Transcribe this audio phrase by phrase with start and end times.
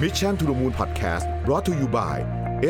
[0.00, 2.16] Mission to the Moon Podcast brought to you by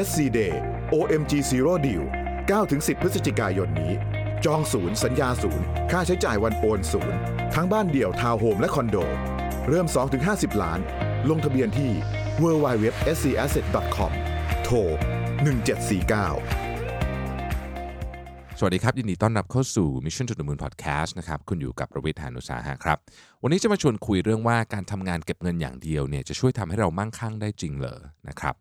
[0.05, 0.55] SC Day
[0.91, 2.05] OMG Zero Deal
[2.47, 3.93] 9-10 พฤศจิกายนนี้
[4.45, 7.19] จองศูนย์ สัญญาศูนย์ ค่าใช้จ่ายวันโอนศูนย์
[7.55, 8.97] ทั้งบ้านเดี่ยวทาวน์โฮมและคอนโด
[9.69, 9.87] เริ่ม
[10.25, 10.81] 2-50 ล้าน
[11.31, 11.93] ลงทะเบียนที่
[12.43, 14.13] www.scasset.com
[14.65, 14.77] โทร
[15.35, 16.60] 1749
[18.63, 22.99] สวัสดีครับ ยินดีต้อนรับเข้าสู่ Mission to the Moon Podcast นะครับคุณอยู่กับประวิทยานุสาหะครับ
[23.43, 28.55] วันนี้จะมาชวนคุยเรื่องว่าการทำงานเก็บเงินอย่างเดียวเนี่ยจะช่วยทำให้เรามั่งคั่งได้จริงเหรอนะครับ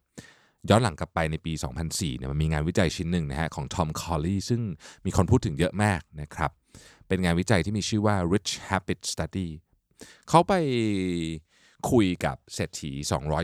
[0.69, 1.53] ย้อนหลังกลับไปในปี
[1.85, 4.61] 2004เนี่ยมันมีงานวิจัยชิ้นหนึ่งนะฮะของ Tom Colley ซึ่ง
[5.05, 6.51] มีคนพูดถึงเยอะมากนะครับ
[7.07, 9.47] เป็นงานวิจัยที่มีชื่อว่า Rich Habit Study
[10.29, 10.53] เขาไป
[11.91, 12.91] คุยกับเศรษฐี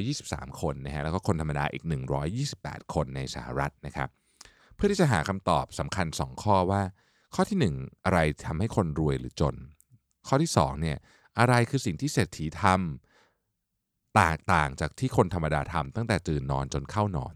[0.04, 1.84] 223 คนนะฮะแล้วก็คนธรรมดาอีก
[2.40, 4.10] 128 คนในสหรัฐนะครับ
[4.76, 6.82] เพื่อที่จะหาคำตอบสำคัญ 2 ข้อว่า
[7.36, 9.56] ข้อที่ 1 อะไรทำให้คนรวยหรือจน
[10.28, 10.98] ข้อที่2เนี่ย
[11.40, 17.34] อะไรคือสิ่งที่เศรษฐีทำแตกต่างจากที่คนธรรมดาทำตั้งแต่ตื่นนอนจนเข้านอน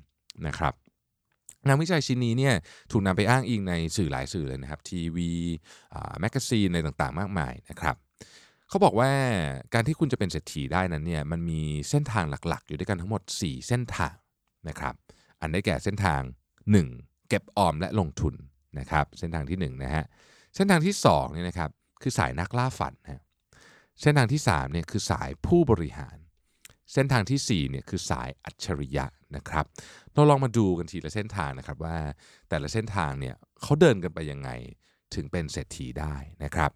[0.48, 0.74] นะครับ
[1.68, 2.56] งานวิจัยชิ้นนี้เนี่ย
[2.92, 5.32] ถูกนำไปอ้างอิงในสื่อหลายสื่อเลยนะครับ ทีวี
[6.20, 7.96] magazine อะไรต่างๆ มากมายนะครับ
[8.70, 9.12] เขาบอกว่า
[9.74, 14.16] การที่คุณจะเป็นเศรษฐีได้นั้นเนี่ยมันมีเส้นทางหลักๆ อยู่ด้วยกันทั้งหมด 4 เส้นทาง
[14.70, 14.96] นะครับ
[15.42, 16.22] อันได้แก่เส้นทาง
[16.88, 18.34] 1 เก็บออมและลงทุน
[18.80, 20.06] นะครับ เส้นทางที่1นนะฮะ
[20.56, 21.70] เส้นทางที่2เนี่ยนะครับ
[22.02, 23.24] คือสายนักล่าฝันนะ
[24.02, 26.18] เส้นทางที่3เนี่ยคือสายผู้บริหาร
[26.94, 29.06] เส้นทางที่4เนี่ยคือสายอัจฉริยะ
[29.36, 29.66] นะครับ
[30.14, 31.98] เราลองมาดูกันทีละเส้นทางนะครับว่า
[32.50, 34.50] แต่ละเส้นทางเนี่ยเขาเดินกันไปยังไง
[35.16, 36.72] ถึงเป็นเศรษฐีได้นะครับ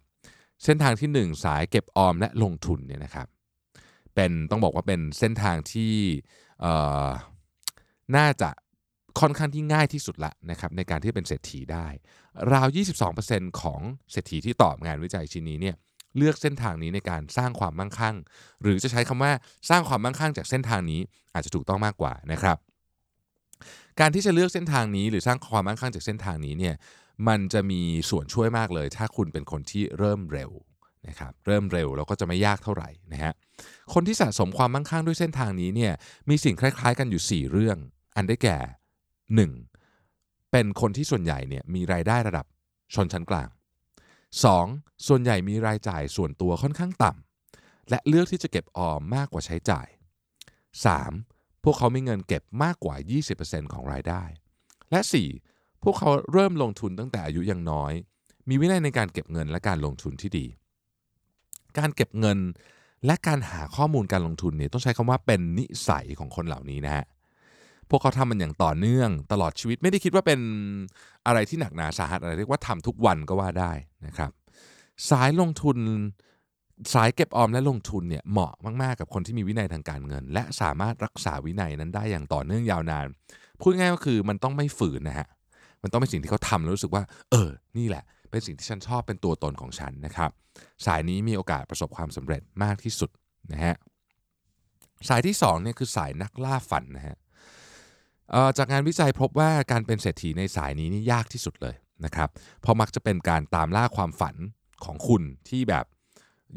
[0.64, 3.28] เส้นทางที่ 1 สายเก็บออมและลงทุนเนี่ยนะครับ
[4.14, 5.94] เป็นต้องบอกว่าเป็นเส้นทางที่
[8.16, 8.50] น่าจะ
[9.20, 11.86] ค่อนข้างที่ง่ายที่สุดละนะครับในการที่เป็นเศรษฐีได้
[12.52, 12.68] ราว
[13.14, 13.80] 22%ของ
[14.12, 15.76] เศรษฐีที่ตอบงานวิจัยชิ้นนี้เนี่ย
[16.16, 18.16] เลือกเส้นทางนี้ในการสร้างความมั่งคั่ง
[18.62, 19.32] หรือจะใช้คำว่า
[19.70, 21.00] สร้างความมั่งคั่งจากเส้นทางนี้
[21.34, 22.56] อาจจะถูกต้องมากกว่านะครับ
[24.00, 26.74] การที่จะเลือกเส้นทางนี้ หรือสร้างความมั่งคั่งจากเส้นทางนี้เนี่ย
[27.28, 30.50] มันจะมีส่วนช่วยมากเลย ถ้าคุณเป็นคนที่เริ่มเร็ว
[31.08, 33.32] นะครับเริ่มเร็วแล้วก็จะไม่ยากเท่าไหร่นะฮะ
[33.94, 35.92] คนที่สะสมความมั่งคั่งด้วยเส้นทางนี้เนี่ย
[36.28, 37.76] มีสิ่งคล้าย ๆ กันอยู่ 4 เรื่อง
[38.16, 38.58] อันได้แก่
[39.32, 40.50] 1.
[40.52, 42.46] เป็นคนที่ส่วนใหญ่เนี่ยมีรายได้ระดับ
[42.94, 43.48] ชนชั้นกลาง
[44.28, 45.06] 2.
[45.06, 49.86] ส่วนใหญ่มีรายจ่ายส่วนตัวค่อนข้างต่ำและเลือกที่จะเก็บออมมากกว่าใช้จ่าย
[50.94, 51.64] 3.
[51.64, 52.96] พวกเขามีเงินเก็บมากกว่า
[53.34, 54.22] 20%ของรายได้
[54.90, 55.00] และ
[55.42, 55.82] 4.
[55.82, 57.92] พวกเขาเริ่มลงทุนตั้งแต่อายุยังน้อย
[58.48, 60.46] มีวินัยในการเก็บเงินและการลงทุนที่ดี
[61.78, 62.38] การเก็บเงิน
[63.06, 67.04] และการหาข้อมูลการลงทุนเนี่ยต้องใช้คำว่าเป็นนิสัยของคนเหล่านี้นะฮะ
[67.90, 70.40] พวกเขาทำมันอย่างต่อเนื่องตลอดชีวิตไม่ได้คิดว่าเป็น
[71.26, 73.72] อะไรที่หนักหนาสาหัสอะไรเรียกว่าทำทุกวันก็ว่าได้
[74.06, 74.30] นะครับ
[75.10, 75.76] สายลงทุน
[76.94, 78.52] สายเก็บออมและลงทุนเนี่ยเหมาะ
[78.82, 83.06] มากๆกับคนที่มีวินัยทางการเงิน และสามารถรักษาวินัยนั้นได้อย่างต่อเนื่องยาวนาน
[83.60, 85.28] พูดง่ายก็คือมันต้องไม่ฝืนนะฮะ
[85.82, 90.30] มันต้องเป็นสิ่งที่เขาทำแล้วรู้สึกว่า เออ นี่แหละ เป็นสิ่งที่ฉันชอบเป็นตัวตนของฉันนะครับ
[90.86, 93.10] สายนี้มีโอกาสประสบความสำเร็จมากที่สุด
[93.52, 93.74] นะฮะ
[95.08, 97.16] สายที่2เนี่ยคือสายนักล่าฝันนะฮะ
[98.58, 101.74] จากงานวิจัยพบว่าการเป็นเศรษฐีในสายนี้นี่ยากที่สุดเลย
[102.04, 102.28] นะครับ
[102.60, 104.36] เพราะมักจะเป็นการตามล่าความฝัน
[104.84, 105.84] ของคุณที่แบบ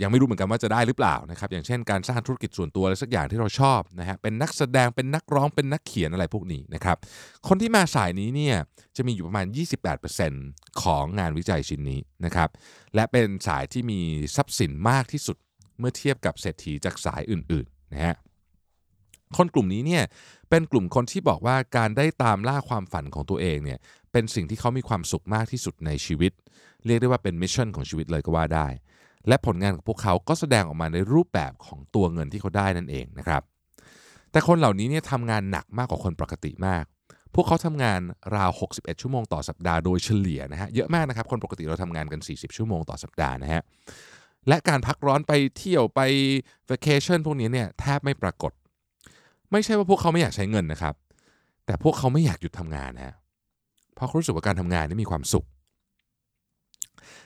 [0.01, 6.97] ยังไม่รู้เหมือนกันว่าจะได้หรือเปล่านะครับอย่างเช่นการสร้างธุรกิจส่วนตัวอะไรสักอย่างที่เราชอบนะฮะเป็นนักแสดงเป็นนักร้องเป็นนักเขียนอะไรพวกนี้นะครับ
[7.47, 8.55] คนที่มาสายนี้เนี่ย
[8.95, 9.45] จะมีอยู่ประมาณ
[10.33, 12.49] 28%ของงานวิจัยชิ้นนี้นะครับ
[12.95, 14.01] และเป็นสายที่มี
[14.35, 15.37] ทรัพย์สินมากที่สุด
[15.79, 18.15] เมื่อเทียบกับเศรษฐีจากสายอื่นๆนะฮะ
[19.37, 20.03] คนกลุ่มนี้เนี่ย
[20.49, 23.79] เป็นกลุ่มคนที่บอกว่าการได้ตามล่าความฝันของตัวเองเนี่ย
[24.11, 26.31] เป็นสิ่งที่เขามีความสุขมากที่สุดในชีวิต
[26.85, 28.67] เรียกได้ว่าเป็น mission ของชีวิตเลยก็ว่าได้
[29.27, 33.41] และผลงานของพวกเขาก็แสดงออกมาในรูปแบบของตัวเงินที่เขาได้นั่นเองนะครับ
[34.31, 36.83] แต่คนเหล่านี้เนี่ยทำงานหนักมากกว่าคนปกติมาก
[37.35, 37.99] พวกเขาทำงาน
[38.35, 43.61] ราว 61 ชั่วโมงต่อสัปดาห์โดยเฉลี่ยนะฮะเยอะมากนะครับคนปกติเราทำงานกัน 40 ชั่วโมงต่อสัปดาห์นะฮะ
[44.47, 46.01] และการพักร้อนไปเที่ยวไป
[46.69, 48.51] vacation พวกนี้เนี่ยแทบไม่ปรากฏ
[49.51, 50.95] ไม่ใช่ว่าพวกเขาไม่อยากใช้เงินนะครับ
[51.65, 53.15] แต่พวกเขาไม่อยากหยุดทำงานนะ
[53.95, 55.45] เพราะเขารู้สึกว่าการทำงานนี่มีความสุข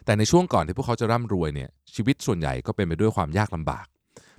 [0.06, 3.86] แต่ในช่วงก่อนที่พวกเขาจะร่ำรวยเนี่ยชีวิตส่วนใหญ่ก็เป็นไปด้วยความยากลำบาก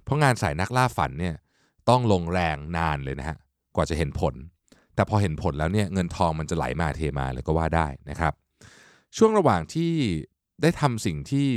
[0.04, 1.34] เพราะงานสายนักล่าฝันเนี่ย
[1.88, 3.36] ต้องลงแรงนานเลยนะฮะ
[3.74, 4.34] กว่าจะเห็นผล
[4.94, 8.32] แต่พอเห็นผลแล้วเนี่ยเงินทองมันจะไหลมาเทมาเลยก็ว่าได้นะครับ
[9.16, 9.92] ช่วงระหว่างที่
[10.62, 11.48] ได้ทำสิ่งที่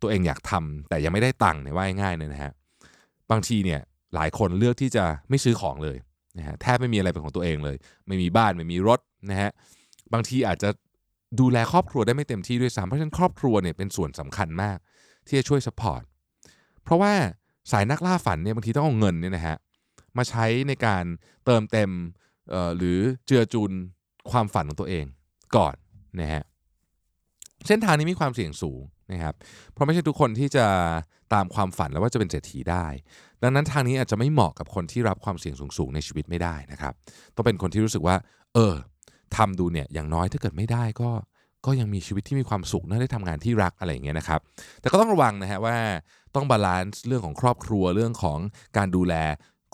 [0.00, 2.52] ตัวเองอยากทำแต่ยังไม่ได้ตังค์เนี่ยว่าง่ายๆเลยนะฮะ
[3.30, 3.80] บางทีเนี่ย
[4.16, 5.96] หลายคนเลือกที่จะไม่ซื้อของเลย
[6.38, 7.76] นะฮะแทบไม่มีอะไรเป็นของตัวเองเลย
[8.06, 9.50] ไม่มีบ้านไม่มีรถนะฮะ
[10.12, 10.70] บางทีอาจจะ
[11.40, 14.78] ดูแลครอบครัวได้ไม่เต็มที่ด้วยซ้ำเพราะฉะนั้นครอบครัวเนี่ยเป็นส่วนสำคัญมาก
[15.26, 16.02] ที่จะช่วยสปอร์ต
[16.82, 17.12] เพราะว่า
[17.72, 19.56] สายนักล่าฝันเนี่ยบางทีต้องเอาเงินเนี่ยนะฮะ
[20.16, 21.04] มาใช้ในการ
[21.44, 21.90] เติมเต็ม
[22.76, 23.72] หรือเจือจุน
[24.30, 25.04] ความฝันของตัวเอง
[25.56, 25.74] ก่อน
[26.20, 26.42] นะฮะ
[27.66, 28.80] เส้นทางนี้มีความเสี่ยงสูง
[29.12, 29.34] นะครับ
[29.72, 30.66] เพราะไม่ใช่ทุกคนที่จะ
[31.34, 32.86] ตามความฝันแล้วว่าจะเป็นเศรษฐีได้
[33.42, 36.92] ดังนั้นทางนี้อาจจะไม่เหมาะกับคนที่รับความเสี่ยงสูงๆในชีวิตไม่ได้นะครับ
[37.34, 38.16] ต้องเป็นคนที่รู้สึกว่า
[38.54, 38.74] เออ
[39.36, 41.10] ทำดูเนี่ยอย่างน้อยถ้าเกิดไม่ได้ก็
[41.66, 44.40] ก็ยังมีชีวิตที่มีความสุขนะได้ทำงานที่รักอะไรอย่างเงี้ยนะครับ
[44.80, 45.76] แต่ก็ต้องระวังนะฮะว่า
[46.34, 48.38] ต้อง balance เรื่องของครอบครัวเรื่องของ
[48.76, 49.14] การดูแล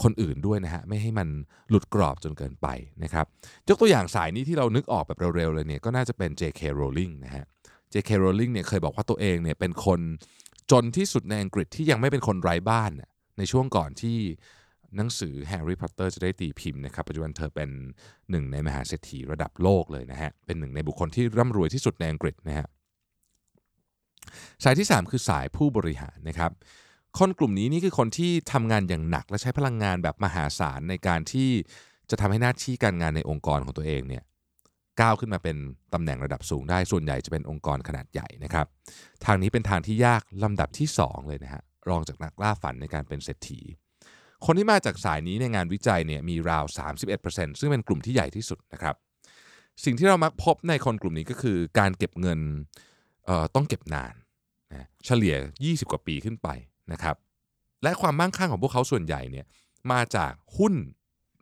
[0.02, 1.28] คนอื่นด้วยนะฮะไม่ให้มัน
[1.68, 2.66] หลุดกรอบจนเกินไป
[3.04, 3.26] นะครับ
[3.68, 6.60] ยกตัวอย่างสายนี้ที่เรานึกออกแบบเร็วๆเลยเนี่ยก็น่าจะเป็น J.K.
[6.78, 7.44] Rowling นะฮะ
[7.92, 8.10] J.K.
[8.22, 10.00] Rowling เนี่ยเคยบอกว่าตัวเองเนี่ยเป็นคน
[10.70, 14.18] จนที่สุดในอังกฤษที่ยังไม่เป็นคนไร้บ้านนะ ในช่วงก่อนที่
[14.96, 17.70] หนังสือ Harry Potter จะได้ตีพิมพ์นะครับปัจจุบันเธอเป็น
[18.30, 22.66] หนึ่งในมหาเศรษฐีระดับโลกเลยนะฮะเป็นหนึ่งในบุคคลที่ร่ำรวยที่สุดในอังกฤษนะฮะ
[24.62, 26.50] สายที่ 3 คือสายผู้บริหารนะครับ
[27.18, 31.50] คนกลุ่มนี้นี่คือคนที่ทำงานอย่างหนักและใช้พลังงานแบบมหาศาลในการที่
[32.10, 34.22] จะทำให้หน้าที่การงานในองค์กรของตัวเองเนี่ย
[35.00, 35.56] ก้าวขึ้นมาเป็น
[35.94, 38.66] ตำแหน่งระดับสูงได้ส่วนใหญ่จะเป็นองค์กรขนาดใหญ่นะครับ
[39.24, 43.60] ทางนี้เป็นทางที่ยากลำดับที่ 2 เลยนะฮะ รองจากนักล่าฝันในการเป็นเศรษฐี
[44.44, 46.64] คนที่มาจากสายนี้ในงานวิจัยเนี่ยมีราว
[47.12, 48.96] 31%ซึ่งเป็นกลุ่มที่ใหญ่ที่สุดนะครับ
[49.84, 52.40] สิ่งที่เรามักพบในคนกลุ่มนี้ก็คือการเก็บเงิน
[53.26, 54.14] เอ่อต้องเก็บนาน
[54.72, 56.48] นะเฉลี่ย 20 กว่าปีขึ้นไป
[56.92, 57.16] นะครับ
[57.82, 59.46] และความมั่งคั่งของพวกเขาส่วนใหญ่เนี่ย
[59.92, 60.74] มาจากหุ้น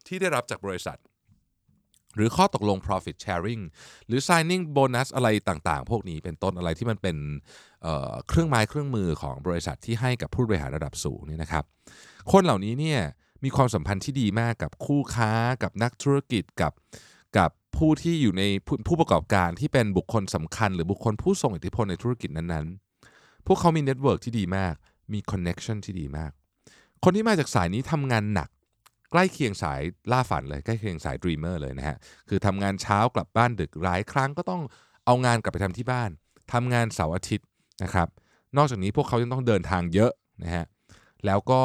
[0.07, 0.99] ที่ได้รับจากบริษัท
[2.17, 3.63] หรือข้อตกลง profit sharing
[4.07, 7.17] หรือ signing bonus อะไรต่างๆ พวกนี้เป็นต้นอะไรที่มันเป็น
[7.83, 11.65] เเครื่องไม้เครื่องมือของบริษัทที่ให้กับผู้บริหารระดับสูงเนี่ยนะครับ
[12.33, 13.01] คนเหล่านี้เนี่ย
[13.45, 15.31] มีความสัมพันธ์ที่ดีมากกับคู่ค้า
[15.63, 16.73] กับนักธุรกิจกับ
[17.39, 24.75] กับผู้ที่อยู่ในผู้ผู้ประกอบการที่เป็นบุคคลสำคัญ หรือบุคคลผู้ทรงอิทธิพลในธุรกิจนั้นๆ พวกเขามี network ที่ดีมาก
[25.13, 26.31] มี connection ที่ดีมาก
[27.05, 28.49] คนที่มาจากสายนี้ทำงานหนัก
[29.11, 29.81] ใกล้เคียงสาย
[30.13, 31.97] ล่าฝันเลยใกล้เคียงสาย dreamer เลยนะฮะ
[32.29, 34.63] คือทำงานเช้ากลับบ้านดึกหลายครั้งก็ต้อง
[35.07, 36.11] เอางานกลับไปทำที่บ้าน
[36.53, 37.47] ทำงานเสาร์อาทิตย์
[37.83, 38.09] นะครับ
[38.57, 40.13] นอกจากนี้พวกเขายังต้องเดินทางเยอะ
[40.43, 40.65] นะฮะ
[41.27, 41.63] แล้วก็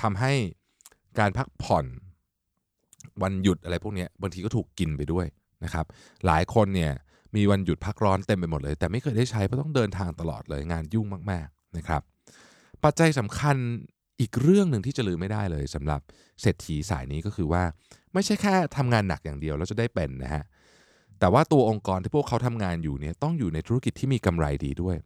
[0.00, 0.32] ทำให้
[1.18, 1.86] การพักผ่อน
[3.22, 5.26] วันหยุดอะไรพวกนี้บางทีก็ถูกกินไปด้วย
[5.64, 5.86] นะครับ
[6.26, 6.92] หลายคนเนี่ย
[7.36, 12.02] มีวันหยุดพักร้อนเต็มไปหมดเลย แต่ไม่เคยได้ใช้เพราะต้องเดินทางตลอดเลยงานยุ่งมาก ๆนะครับ
[12.84, 13.56] ปัจจัยสำคัญ
[14.20, 16.00] อีกเรื่องหนึ่งที่จะลืมไม่ได้เลยสำหรับ
[16.40, 17.62] เศรษฐีสายนี้ก็คือว่า
[18.12, 20.44] ไม่ใช่แค่ทำงานหนักอย่างเดียวแล้วจะได้เป็นนะฮะ
[21.20, 24.96] แต่ว่าตัวองค์กรที่พวกเขาทำงานอยู่เนี่ยต้องอยู่ในธุรกิจที่มีกำไรดีด้วย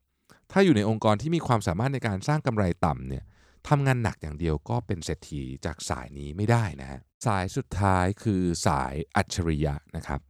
[0.53, 3.25] ถ้าอยู่ในองค์กรที่มีความสามารถในการสร้างกำไรต่ำเนี่ย
[3.69, 10.21] ทำงานหนักอย่างเดียวก็เป็นเศรษฐีจากสายนี้ไม่ได้นะฮะสายสุดท้ายคือสายอัจฉริยะนะครับ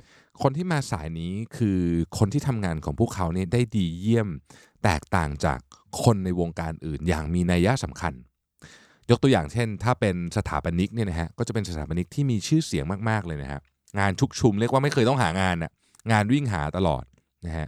[0.42, 1.80] คนที่มาสายนี้คือ
[2.18, 4.28] คนที่ทำงานของพวกเขาเนี่ยได้ดีเยี่ยม
[4.84, 5.60] แตกต่างจาก
[6.02, 8.12] คนในวงการอื่นอย่างมีนัยยะสำคัญ
[9.12, 13.60] ยกตัวอย่างเช่น ถ้าเป็นสถาปนิกเนี่ยนะฮะก็จะเป็นสถาปนิกที่มีชื่อเสียงมากๆเลยนะครับ
[13.98, 15.72] งานชุกชุมเรียกว่าไม่เคยต้องหางานน่ะ
[16.12, 17.04] งานวิ่งหาตลอด
[17.46, 17.66] นะฮะ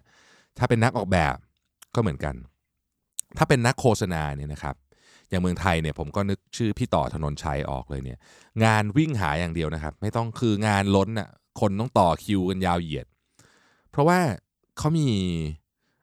[0.58, 1.36] ถ้าเป็นนักออกแบบ
[1.94, 2.34] ก็เหมือนกัน
[3.38, 4.74] ถ้าเป็นนักโฆษณาเนี่ยนะครับ
[5.28, 8.18] อย่างเมืองไทยเนี่ยผมก็นึกชื่อพี่ต่อธนนชัยออกเลยเนี่ย
[8.64, 11.28] งานวิ่งหาอย่างเดียวนะครับ ไม่ต้องคืองานล้นน่ะ
[11.60, 13.06] คนต้องต่อคิวกันยาวเหยียด
[13.90, 14.18] เพราะว่า
[14.78, 15.08] เขามี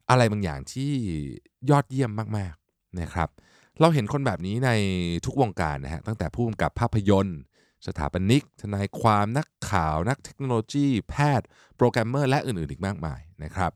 [0.10, 0.92] อะไรบางอย่างที่
[1.70, 4.70] ยอดเยี่ยมมากๆนะครับเเราเห็นคนแบบนี้ใน
[5.26, 7.40] ทุกวงการนะฮะตั้งแต่ผู้กำกับภาพยนตร์
[7.88, 11.48] สถาปนิก ทนายความนักข่าว นักเทคโนโลยี แพทย์
[11.78, 13.72] โปรแกรมเมอร์ และอื่นๆอีกมากมายนะครับ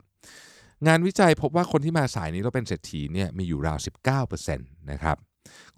[0.88, 3.78] งานวิจัยพบว่าคนที่มาสายนี้แล้วเป็นเศรษฐีเนี่ยมีอยู่ราว
[4.26, 5.18] 19%นะครับ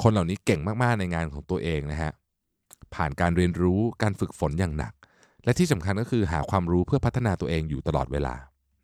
[0.01, 2.11] คนเหล่านี้เก่งมากๆในงานของตัวเองนะฮะ
[2.95, 4.93] ผ่านการเรียนรู้การฝึกฝนอย่างหนัก
[5.43, 8.35] และที่สำคัญก็คือหาความรู้เพื่อพัฒนาตัวเองอยู่ตลอดเวลา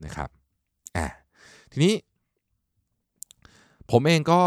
[0.06, 0.30] นะครับ
[0.98, 1.08] อะ
[1.72, 1.94] ทีนี้
[3.92, 4.42] ผมเองก็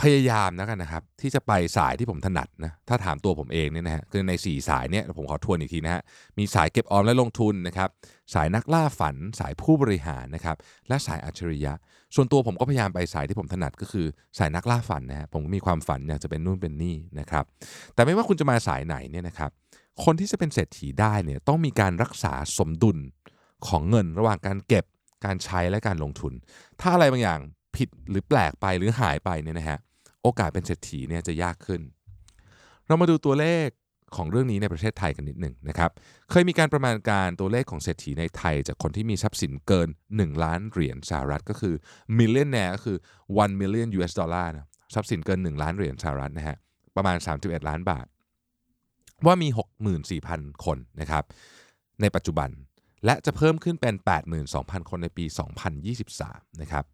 [0.00, 6.02] พยายามนะกันนะครับ ที่จะไปสายที่ผมถนัดนะถ้าถามตัวผมเองเนี่ยนะฮะคือใน 4 สายเนี่ยผมขอทวนอีกทีนะฮะ
[6.38, 7.88] มีสายเก็บออมและลงทุนนะครับ
[8.34, 10.56] สายนักล่าฝัน สายผู้บริหารนะครับ
[10.88, 11.72] และสายอัจฉริยะ
[12.14, 14.06] ส่วนตัวผมก็พยายามไปสายที่ผมถนัดก็คือ
[14.38, 17.44] สายนักล่าฝันนะฮะผมก็มีความฝันอยากจะเป็นนู่นเป็นนี่นะครับ
[17.94, 19.50] แต่ไม่ว่าคุณจะมาสายไหนเนี่ยนะครับ
[20.04, 22.98] คนที่จะเป็นเศรษฐีได้เนี่ยต้องมีการรักษาสมดุล
[23.68, 24.84] ของเงินระหว่างการเก็บ
[25.24, 26.32] การใช้และการลงทุน
[26.80, 27.40] ถ้าอะไรบางอย่าง
[27.76, 29.78] ผิดหรือแปลกไปหรือหายไปเนี่ยนะฮะ
[30.26, 31.80] โอกาสเป็นเศรษฐีเนี่ยจะยากขึ้น
[32.86, 33.68] เรามาดูตัวเลข
[34.16, 35.90] ของเรื่องนี้ในประเทศไทยกันนิดหนึ่งนะครับ
[36.30, 41.74] เคยมีการประมาณการตัวเลขของเศรษฐีในไทย จากคนที่มีทรัพย์สินเกิน 1 ล้านเหรียญสหรัฐก็คือ
[42.18, 46.56] millionaire ก็คือ 1 million US ดอลลาร์นะทรัพย์สินเกิน 1 ล้านเหรียญสหรัฐนะฮะ
[46.96, 48.06] ประมาณ 31 ล้านบาท
[49.26, 49.48] ว่ามี
[50.06, 51.24] 64,000 คนนะครับ
[52.00, 52.50] ในปัจจุบัน
[53.04, 53.94] และจะเพิ่มขึ้นเป็น
[54.42, 55.24] 82,000 คนในปี
[55.92, 56.84] 2023 นะครับ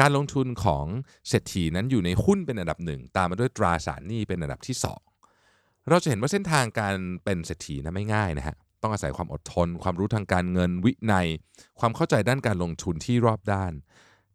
[0.00, 0.86] การลงทุนของ
[1.28, 4.76] เศรษฐีนั้นอยู่ในหุ้นเป็นอันดับหนึ่งตามมาด้วยตราสารหนี้เป็นอันดับที่
[5.32, 6.94] 2 เราจะเห็นว่าเส้นทางการ
[7.24, 11.26] เป็นเศรษฐีนะไม่ง่ายนะฮะต้องอาศัยความอดทน ความรู้ทางการเงินวินัย
[11.80, 13.72] ความเข้าใจด้านการลงทุนที่รอบด้าน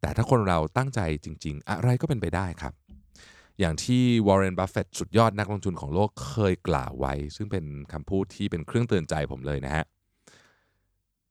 [0.02, 2.74] แต่ถ้าคนเราตั้งใจจริง ๆ อะไรก็เป็นไปได้ครับ
[3.60, 9.86] อย่างที่วอร์เรนบัฟเฟตสุดยอดนักลงทุนของโลกเคยกล่าวไว้ ซึ่งเป็นคำพูดที่เป็นเครื่องเตือนใจผมเลยนะฮะ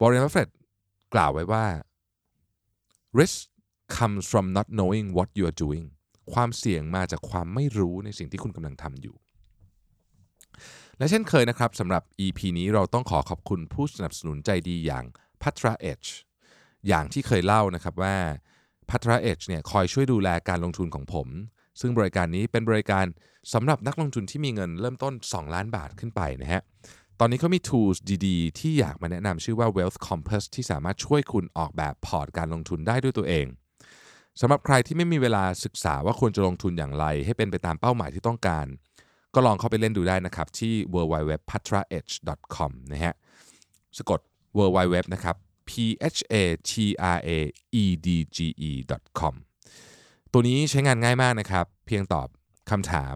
[0.01, 0.49] วอร์เรนบัฟเฟต
[1.13, 1.65] กล่าวไว้ว่า
[3.19, 3.37] risk
[3.97, 5.85] comes from not knowing what you are doing
[6.33, 9.15] ความเสี่ยงมาจากความไม่รู้ในสิ่งที่คุณกำลังทำอยู่
[10.97, 15.05] และเช่นเคยนะครับสำหรับ EP นี้เราต้องขอขอบคุณผู้สนับสนุนใจดีอย่าง
[15.41, 16.09] Phatra Edge
[16.87, 18.15] อย่างที่เคยเล่านะครับว่า
[18.89, 21.27] Patra Edge เนี่ยคอยช่วยดูแลการลงทุนของผม
[21.79, 23.05] ซึ่งบริการนี้เป็นบริการ
[23.53, 26.61] สำหรับนักลงทุนที่มีเงินเริ่มต้น 2 ล้านบาทขึ้นไปนะฮะ
[27.19, 33.45] ตอนนี้เขามี tools ดีๆ ที่อยากมาแนะนำชื่อว่า Wealth Compass ที่สามารถช่วยคุณออกแบบพอร์ตการลงทุนได้ด้วยตัวเอง
[34.39, 38.65] สำหรับใครที่ไม่มีเวลาศึกษาว่าควรจะลงทุนอย่างไร ให้เป็นไปตามเป้าหมายที่ต้องการ
[39.33, 43.15] ก็ลองเข้าไปเล่นดูได้นะครับ ที่ www.patraedge.com นะฮะ
[43.97, 44.19] สะกด
[44.57, 45.35] www นะครับ
[45.69, 45.71] p
[46.15, 46.71] h a t
[47.03, 47.03] r
[47.35, 47.37] a
[47.81, 48.37] e d g
[48.69, 48.71] e
[49.19, 49.35] com
[50.31, 52.27] ตัวนี้ใช้งานง่ายมากนะครับ เพียงตอบ
[52.71, 53.15] คำถาม